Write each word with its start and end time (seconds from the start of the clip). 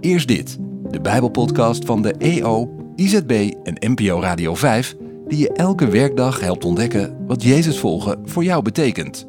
Eerst 0.00 0.28
dit, 0.28 0.58
de 0.90 1.00
Bijbelpodcast 1.00 1.84
van 1.84 2.02
de 2.02 2.12
EO, 2.12 2.74
IZB 2.96 3.52
en 3.62 3.92
NPO 3.92 4.20
Radio 4.20 4.54
5, 4.54 4.96
die 5.28 5.38
je 5.38 5.52
elke 5.52 5.88
werkdag 5.88 6.40
helpt 6.40 6.64
ontdekken 6.64 7.26
wat 7.26 7.42
Jezus 7.42 7.78
volgen 7.78 8.18
voor 8.24 8.44
jou 8.44 8.62
betekent. 8.62 9.26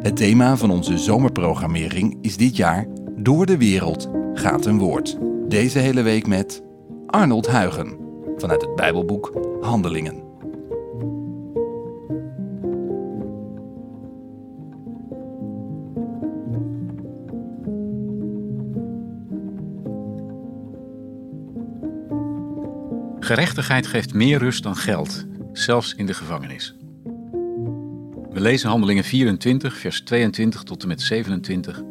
Het 0.00 0.16
thema 0.16 0.56
van 0.56 0.70
onze 0.70 0.98
zomerprogrammering 0.98 2.18
is 2.20 2.36
dit 2.36 2.56
jaar 2.56 2.86
Door 3.16 3.46
de 3.46 3.56
wereld 3.56 4.10
gaat 4.34 4.66
een 4.66 4.78
woord. 4.78 5.18
Deze 5.48 5.78
hele 5.78 6.02
week 6.02 6.26
met 6.26 6.62
Arnold 7.06 7.46
Huigen 7.46 7.96
vanuit 8.36 8.62
het 8.62 8.74
Bijbelboek 8.74 9.32
Handelingen. 9.60 10.29
Gerechtigheid 23.30 23.86
geeft 23.86 24.14
meer 24.14 24.38
rust 24.38 24.62
dan 24.62 24.76
geld, 24.76 25.26
zelfs 25.52 25.94
in 25.94 26.06
de 26.06 26.14
gevangenis. 26.14 26.74
We 28.30 28.40
lezen 28.40 28.68
Handelingen 28.68 29.04
24, 29.04 29.76
vers 29.76 30.00
22 30.00 30.62
tot 30.62 30.82
en 30.82 30.88
met 30.88 31.00
27. 31.00 31.82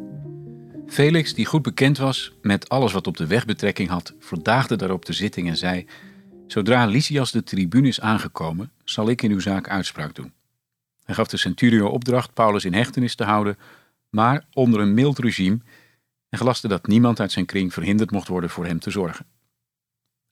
Felix, 0.86 1.34
die 1.34 1.46
goed 1.46 1.62
bekend 1.62 1.98
was 1.98 2.32
met 2.42 2.68
alles 2.68 2.92
wat 2.92 3.06
op 3.06 3.16
de 3.16 3.26
weg 3.26 3.44
betrekking 3.44 3.88
had, 3.88 4.14
verdaagde 4.18 4.76
daarop 4.76 5.04
de 5.04 5.12
zitting 5.12 5.48
en 5.48 5.56
zei: 5.56 5.86
Zodra 6.46 6.86
Lysias 6.86 7.30
de 7.30 7.42
tribune 7.42 7.88
is 7.88 8.00
aangekomen, 8.00 8.72
zal 8.84 9.08
ik 9.08 9.22
in 9.22 9.30
uw 9.30 9.40
zaak 9.40 9.68
uitspraak 9.68 10.14
doen. 10.14 10.32
Hij 11.04 11.14
gaf 11.14 11.28
de 11.28 11.36
centurion 11.36 11.90
opdracht 11.90 12.34
Paulus 12.34 12.64
in 12.64 12.74
hechtenis 12.74 13.14
te 13.14 13.24
houden, 13.24 13.58
maar 14.10 14.44
onder 14.52 14.80
een 14.80 14.94
mild 14.94 15.18
regime, 15.18 15.58
en 16.28 16.38
gelastte 16.38 16.68
dat 16.68 16.86
niemand 16.86 17.20
uit 17.20 17.32
zijn 17.32 17.46
kring 17.46 17.72
verhinderd 17.72 18.10
mocht 18.10 18.28
worden 18.28 18.50
voor 18.50 18.66
hem 18.66 18.78
te 18.78 18.90
zorgen. 18.90 19.26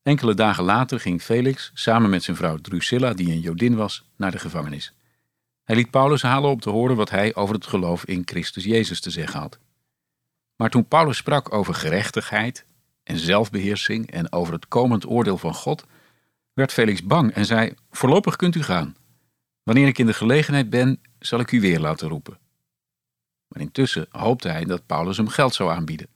Enkele 0.08 0.34
dagen 0.34 0.64
later 0.64 1.00
ging 1.00 1.22
Felix 1.22 1.70
samen 1.74 2.10
met 2.10 2.22
zijn 2.22 2.36
vrouw 2.36 2.56
Drusilla, 2.56 3.12
die 3.12 3.32
een 3.32 3.40
Jodin 3.40 3.76
was, 3.76 4.04
naar 4.16 4.30
de 4.30 4.38
gevangenis. 4.38 4.92
Hij 5.64 5.76
liet 5.76 5.90
Paulus 5.90 6.22
halen 6.22 6.50
om 6.50 6.60
te 6.60 6.70
horen 6.70 6.96
wat 6.96 7.10
hij 7.10 7.34
over 7.34 7.54
het 7.54 7.66
geloof 7.66 8.04
in 8.04 8.22
Christus 8.24 8.64
Jezus 8.64 9.00
te 9.00 9.10
zeggen 9.10 9.40
had. 9.40 9.58
Maar 10.56 10.70
toen 10.70 10.88
Paulus 10.88 11.16
sprak 11.16 11.52
over 11.52 11.74
gerechtigheid 11.74 12.64
en 13.02 13.18
zelfbeheersing 13.18 14.10
en 14.10 14.32
over 14.32 14.52
het 14.52 14.68
komend 14.68 15.06
oordeel 15.06 15.38
van 15.38 15.54
God, 15.54 15.84
werd 16.52 16.72
Felix 16.72 17.02
bang 17.02 17.32
en 17.32 17.44
zei: 17.44 17.74
Voorlopig 17.90 18.36
kunt 18.36 18.54
u 18.54 18.62
gaan. 18.62 18.96
Wanneer 19.62 19.86
ik 19.86 19.98
in 19.98 20.06
de 20.06 20.14
gelegenheid 20.14 20.70
ben, 20.70 21.00
zal 21.18 21.40
ik 21.40 21.52
u 21.52 21.60
weer 21.60 21.80
laten 21.80 22.08
roepen. 22.08 22.38
Maar 23.48 23.62
intussen 23.62 24.06
hoopte 24.10 24.48
hij 24.48 24.64
dat 24.64 24.86
Paulus 24.86 25.16
hem 25.16 25.28
geld 25.28 25.54
zou 25.54 25.70
aanbieden. 25.70 26.08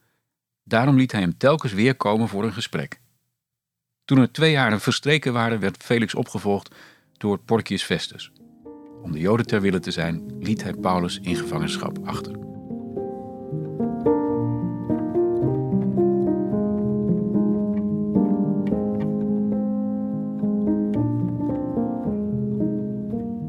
Daarom 0.65 0.97
liet 0.97 1.13
hij 1.13 1.21
hem 1.21 1.37
telkens 1.37 1.73
weer 1.73 1.95
komen 1.95 2.29
voor 2.29 2.45
een 2.45 2.53
gesprek. 2.53 3.02
Toen 4.13 4.21
er 4.21 4.33
twee 4.33 4.51
jaren 4.51 4.81
verstreken 4.81 5.33
waren, 5.33 5.61
werd 5.61 5.83
Felix 5.83 6.15
opgevolgd 6.15 6.75
door 7.17 7.39
Porcius 7.39 7.83
Festus. 7.83 8.33
Om 9.03 9.13
de 9.13 9.19
Joden 9.19 9.47
ter 9.47 9.61
wille 9.61 9.79
te 9.79 9.91
zijn, 9.91 10.37
liet 10.41 10.63
hij 10.63 10.75
Paulus 10.75 11.19
in 11.23 11.37
gevangenschap 11.37 11.99
achter. 12.05 12.33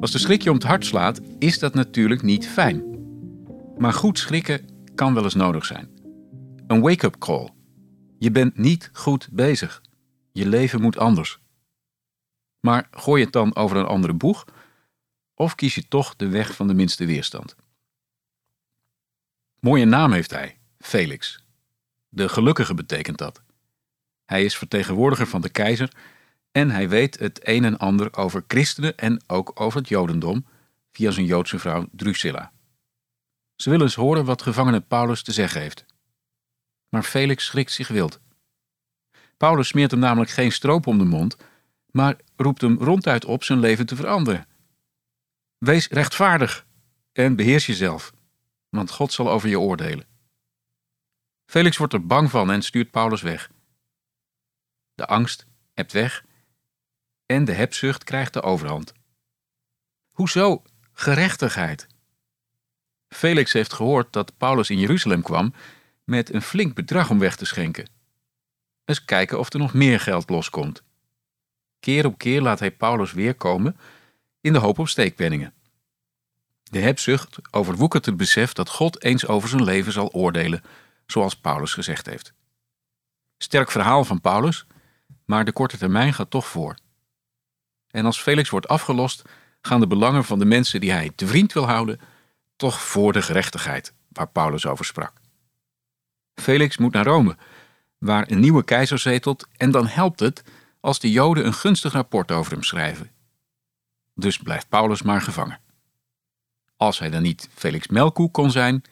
Als 0.02 0.12
de 0.12 0.18
schrik 0.18 0.42
je 0.42 0.50
om 0.50 0.56
het 0.56 0.66
hart 0.66 0.86
slaat, 0.86 1.22
is 1.40 1.60
dat 1.60 1.74
natuurlijk 1.74 2.22
niet 2.22 2.48
fijn. 2.48 2.84
Maar 3.78 3.94
goed 3.94 4.20
schrikken 4.20 4.62
kan 4.96 5.14
wel 5.14 5.24
eens 5.24 5.36
nodig 5.36 5.66
zijn. 5.66 5.90
Een 6.68 6.82
wake-up 6.82 7.18
call. 7.20 7.50
Je 8.20 8.32
bent 8.32 8.58
niet 8.58 8.90
goed 8.94 9.30
bezig. 9.32 9.82
Je 10.34 10.48
leven 10.48 10.82
moet 10.82 10.98
anders. 10.98 11.40
Maar 12.60 12.88
gooi 12.92 13.20
je 13.20 13.24
het 13.24 13.34
dan 13.34 13.56
over 13.56 13.78
een 13.78 13.86
andere 13.86 14.14
boeg? 14.14 14.46
Of 15.34 15.56
kies 15.56 15.76
je 15.76 15.88
toch 15.88 16.16
de 16.16 16.28
weg 16.28 16.56
van 16.56 16.68
de 16.68 16.74
minste 16.74 17.06
weerstand? 17.06 17.56
Mooie 19.60 19.86
naam 19.86 20.12
heeft 20.12 20.32
hij, 20.32 20.60
Felix. 20.80 21.46
De 22.10 22.30
gelukkige 22.30 22.74
betekent 22.74 23.18
dat. 23.18 23.42
Hij 24.26 24.46
is 24.46 24.58
vertegenwoordiger 24.58 25.28
van 25.28 25.42
de 25.42 25.50
keizer 25.50 25.92
en 26.52 26.70
hij 26.70 26.90
weet 26.90 27.20
het 27.20 27.48
een 27.48 27.64
en 27.64 27.78
ander 27.78 28.16
over 28.16 28.44
christenen 28.48 28.98
en 28.98 29.24
ook 29.28 29.60
over 29.62 29.80
het 29.80 29.90
jodendom 29.90 30.46
via 30.92 31.12
zijn 31.12 31.26
Joodse 31.26 31.60
vrouw 31.60 31.88
Drusilla. 31.92 32.52
Ze 33.56 33.70
willen 33.70 33.86
eens 33.86 33.96
horen 33.96 34.26
wat 34.26 34.42
gevangene 34.42 34.82
Paulus 34.82 35.24
te 35.24 35.32
zeggen 35.32 35.62
heeft. 35.62 35.86
Maar 36.90 37.04
Felix 37.04 37.46
schrikt 37.46 37.72
zich 37.72 37.88
wild. 37.88 38.20
Paulus 39.38 39.68
smeert 39.68 39.92
hem 39.92 40.00
namelijk 40.00 40.32
geen 40.32 40.52
stroop 40.52 40.88
om 40.88 40.98
de 40.98 41.04
mond, 41.04 41.38
maar 41.92 42.16
roept 42.36 42.62
hem 42.62 42.78
ronduit 42.78 43.26
op 43.26 43.44
zijn 43.44 43.60
leven 43.60 43.86
te 43.86 43.96
veranderen. 43.96 44.48
Wees 45.58 45.88
rechtvaardig 45.88 46.66
en 47.12 47.36
beheers 47.36 47.66
jezelf, 47.66 48.14
want 48.70 48.92
God 48.92 49.14
zal 49.14 49.30
over 49.30 49.50
je 49.50 49.60
oordelen. 49.60 50.06
Felix 51.46 51.78
wordt 51.78 51.94
er 51.94 52.06
bang 52.06 52.30
van 52.30 52.52
en 52.52 52.62
stuurt 52.62 52.92
Paulus 52.92 53.22
weg. 53.22 53.52
De 54.96 55.06
angst 55.06 55.46
hebt 55.74 55.92
weg 55.92 56.26
en 57.26 57.46
de 57.46 57.54
hebzucht 57.54 58.04
krijgt 58.04 58.34
de 58.34 58.42
overhand. 58.42 58.94
Hoezo 60.12 60.64
gerechtigheid? 60.92 61.88
Felix 63.08 63.54
heeft 63.54 63.74
gehoord 63.74 64.14
dat 64.14 64.38
Paulus 64.38 64.70
in 64.70 64.80
Jeruzalem 64.80 65.22
kwam 65.22 65.54
met 66.04 66.34
een 66.34 66.42
flink 66.42 66.76
bedrag 66.76 67.10
om 67.10 67.20
weg 67.20 67.36
te 67.36 67.46
schenken. 67.46 67.90
Eens 68.86 69.06
kijken 69.06 69.40
of 69.40 69.54
er 69.54 69.60
nog 69.60 69.74
meer 69.74 70.00
geld 70.00 70.30
loskomt. 70.30 70.84
Keer 71.80 72.06
op 72.06 72.18
keer 72.18 72.42
laat 72.42 72.60
hij 72.60 72.72
Paulus 72.72 73.12
weer 73.12 73.36
komen 73.36 73.78
in 74.42 74.54
de 74.54 74.60
hoop 74.60 74.80
op 74.80 74.88
steekpenningen. 74.88 75.54
De 76.64 76.80
hebzucht 76.80 77.38
overwoekert 77.52 78.06
het 78.06 78.18
besef 78.18 78.54
dat 78.54 78.70
God 78.70 79.04
eens 79.04 79.28
over 79.28 79.50
zijn 79.50 79.64
leven 79.64 79.92
zal 79.92 80.12
oordelen, 80.12 80.64
zoals 81.06 81.36
Paulus 81.36 81.74
gezegd 81.74 82.06
heeft. 82.06 82.34
Sterk 83.38 83.72
verhaal 83.72 84.04
van 84.04 84.22
Paulus, 84.22 84.66
maar 85.26 85.46
de 85.46 85.52
korte 85.52 85.78
termijn 85.78 86.14
gaat 86.14 86.30
toch 86.30 86.48
voor. 86.48 86.76
En 87.88 88.06
als 88.06 88.22
Felix 88.22 88.50
wordt 88.50 88.68
afgelost, 88.68 89.22
gaan 89.62 89.80
de 89.80 89.88
belangen 89.88 90.24
van 90.24 90.40
de 90.40 90.46
mensen 90.46 90.82
die 90.82 90.92
hij 90.92 91.12
te 91.16 91.28
vriend 91.28 91.54
wil 91.54 91.66
houden, 91.66 92.00
toch 92.56 92.82
voor 92.82 93.14
de 93.14 93.22
gerechtigheid 93.22 93.94
waar 94.10 94.28
Paulus 94.28 94.66
over 94.66 94.86
sprak. 94.86 95.14
Felix 96.36 96.78
moet 96.78 96.94
naar 96.94 97.06
Rome, 97.06 97.38
waar 98.04 98.32
een 98.32 98.40
nieuwe 98.40 98.64
keizer 98.64 99.00
zetelt, 99.00 99.48
en 99.58 99.72
dan 99.72 99.88
helpt 99.88 100.20
het 100.20 100.44
als 100.80 101.00
de 101.00 101.12
Joden 101.12 101.46
een 101.46 101.54
gunstig 101.54 101.94
rapport 101.94 102.32
over 102.32 102.52
hem 102.52 102.64
schrijven. 102.64 103.12
Dus 104.16 104.38
blijft 104.38 104.70
Paulus 104.70 105.02
maar 105.02 105.22
gevangen. 105.22 105.60
Als 106.78 107.00
hij 107.00 107.10
dan 107.10 107.22
niet 107.22 107.50
Felix 107.54 107.88
Melkoe 107.88 108.32
kon 108.32 108.52
zijn, 108.52 108.84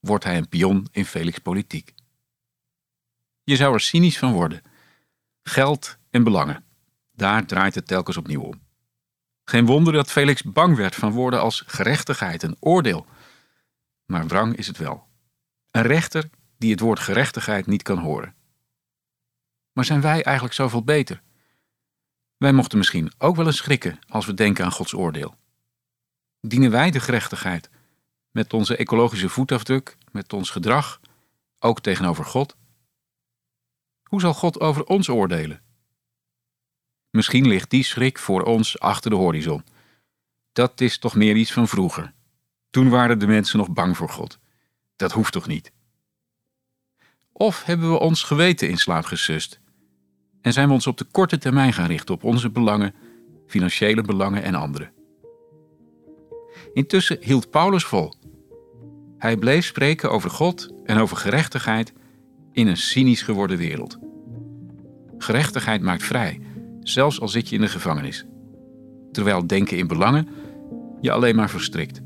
wordt 0.00 0.24
hij 0.24 0.36
een 0.36 0.48
pion 0.48 0.88
in 0.90 1.04
Felix 1.04 1.38
politiek. 1.38 1.94
Je 3.44 3.56
zou 3.56 3.74
er 3.74 3.80
cynisch 3.80 4.18
van 4.18 4.32
worden. 4.32 4.62
Geld 5.42 5.96
en 6.10 6.24
belangen, 6.24 6.64
daar 7.12 7.46
draait 7.46 7.74
het 7.74 7.86
telkens 7.86 8.16
opnieuw 8.16 8.42
om. 8.42 8.60
Geen 9.44 9.66
wonder 9.66 9.92
dat 9.92 10.10
Felix 10.10 10.42
bang 10.42 10.76
werd 10.76 10.94
van 10.94 11.12
woorden 11.12 11.40
als 11.40 11.62
gerechtigheid 11.66 12.42
en 12.42 12.56
oordeel. 12.60 13.06
Maar 14.04 14.26
wrang 14.26 14.56
is 14.56 14.66
het 14.66 14.78
wel. 14.78 15.06
Een 15.70 15.82
rechter 15.82 16.30
die 16.58 16.70
het 16.70 16.80
woord 16.80 16.98
gerechtigheid 16.98 17.66
niet 17.66 17.82
kan 17.82 17.98
horen. 17.98 18.36
Maar 19.78 19.86
zijn 19.86 20.00
wij 20.00 20.22
eigenlijk 20.22 20.54
zoveel 20.54 20.82
beter? 20.84 21.22
Wij 22.36 22.52
mochten 22.52 22.78
misschien 22.78 23.12
ook 23.18 23.36
wel 23.36 23.46
eens 23.46 23.56
schrikken 23.56 23.98
als 24.08 24.26
we 24.26 24.34
denken 24.34 24.64
aan 24.64 24.72
Gods 24.72 24.94
oordeel. 24.94 25.34
Dienen 26.40 26.70
wij 26.70 26.90
de 26.90 27.00
gerechtigheid 27.00 27.70
met 28.30 28.52
onze 28.52 28.76
ecologische 28.76 29.28
voetafdruk, 29.28 29.96
met 30.12 30.32
ons 30.32 30.50
gedrag, 30.50 31.00
ook 31.58 31.80
tegenover 31.80 32.24
God? 32.24 32.56
Hoe 34.02 34.20
zal 34.20 34.34
God 34.34 34.60
over 34.60 34.84
ons 34.84 35.08
oordelen? 35.08 35.62
Misschien 37.10 37.46
ligt 37.46 37.70
die 37.70 37.84
schrik 37.84 38.18
voor 38.18 38.42
ons 38.42 38.78
achter 38.78 39.10
de 39.10 39.16
horizon. 39.16 39.64
Dat 40.52 40.80
is 40.80 40.98
toch 40.98 41.14
meer 41.14 41.36
iets 41.36 41.52
van 41.52 41.68
vroeger. 41.68 42.12
Toen 42.70 42.88
waren 42.88 43.18
de 43.18 43.26
mensen 43.26 43.58
nog 43.58 43.70
bang 43.70 43.96
voor 43.96 44.10
God. 44.10 44.38
Dat 44.96 45.12
hoeft 45.12 45.32
toch 45.32 45.46
niet? 45.46 45.72
Of 47.32 47.64
hebben 47.64 47.90
we 47.90 47.98
ons 47.98 48.22
geweten 48.22 48.68
in 48.68 48.78
slaap 48.78 49.04
gesust 49.04 49.60
en 50.48 50.54
zijn 50.54 50.68
we 50.68 50.74
ons 50.74 50.86
op 50.86 50.98
de 50.98 51.06
korte 51.10 51.38
termijn 51.38 51.72
gaan 51.72 51.86
richten 51.86 52.14
op 52.14 52.24
onze 52.24 52.50
belangen, 52.50 52.94
financiële 53.46 54.02
belangen 54.02 54.42
en 54.42 54.54
andere? 54.54 54.90
Intussen 56.72 57.18
hield 57.20 57.50
Paulus 57.50 57.84
vol. 57.84 58.14
Hij 59.18 59.36
bleef 59.36 59.64
spreken 59.64 60.10
over 60.10 60.30
God 60.30 60.70
en 60.84 60.98
over 60.98 61.16
gerechtigheid 61.16 61.92
in 62.52 62.66
een 62.66 62.76
cynisch 62.76 63.22
geworden 63.22 63.58
wereld. 63.58 63.98
Gerechtigheid 65.18 65.82
maakt 65.82 66.02
vrij, 66.02 66.40
zelfs 66.80 67.20
al 67.20 67.28
zit 67.28 67.48
je 67.48 67.54
in 67.54 67.60
de 67.60 67.68
gevangenis. 67.68 68.26
Terwijl 69.12 69.46
denken 69.46 69.76
in 69.76 69.86
belangen 69.86 70.28
je 71.00 71.10
alleen 71.10 71.36
maar 71.36 71.50
verstrikt. 71.50 72.00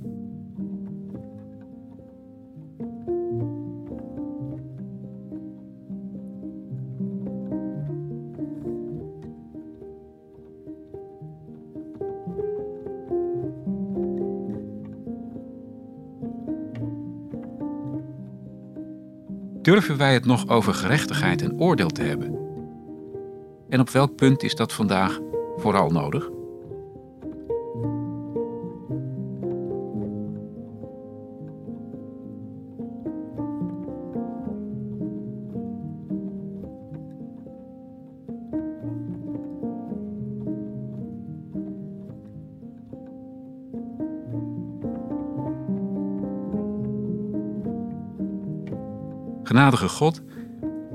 Durven 19.62 19.96
wij 19.96 20.12
het 20.14 20.24
nog 20.24 20.48
over 20.48 20.74
gerechtigheid 20.74 21.42
en 21.42 21.60
oordeel 21.60 21.88
te 21.88 22.02
hebben? 22.02 22.38
En 23.68 23.80
op 23.80 23.90
welk 23.90 24.16
punt 24.16 24.42
is 24.42 24.54
dat 24.54 24.72
vandaag 24.72 25.20
vooral 25.56 25.90
nodig? 25.90 26.30
Genadige 49.52 49.88
God, 49.88 50.22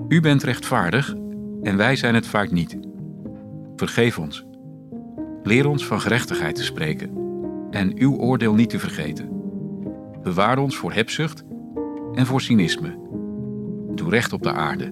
u 0.07 0.21
bent 0.21 0.43
rechtvaardig 0.43 1.15
en 1.61 1.77
wij 1.77 1.95
zijn 1.95 2.15
het 2.15 2.27
vaak 2.27 2.51
niet. 2.51 2.77
Vergeef 3.75 4.19
ons. 4.19 4.45
Leer 5.43 5.67
ons 5.67 5.85
van 5.85 6.01
gerechtigheid 6.01 6.55
te 6.55 6.63
spreken 6.63 7.09
en 7.71 7.99
uw 7.99 8.15
oordeel 8.15 8.53
niet 8.53 8.69
te 8.69 8.79
vergeten. 8.79 9.29
Bewaar 10.23 10.57
ons 10.57 10.77
voor 10.77 10.93
hebzucht 10.93 11.43
en 12.13 12.25
voor 12.25 12.41
cynisme. 12.41 12.97
Doe 13.95 14.09
recht 14.09 14.33
op 14.33 14.43
de 14.43 14.53
aarde 14.53 14.91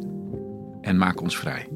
en 0.81 0.97
maak 0.97 1.21
ons 1.21 1.37
vrij. 1.37 1.67